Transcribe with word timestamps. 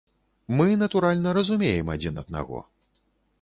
Мы, 0.59 0.65
натуральна, 0.83 1.33
разумеем 1.39 1.93
адзін 1.97 2.19
аднаго. 2.23 2.65